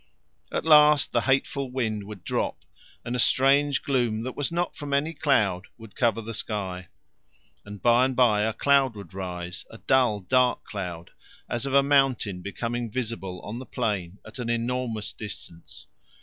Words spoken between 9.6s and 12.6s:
a dull dark cloud as of a mountain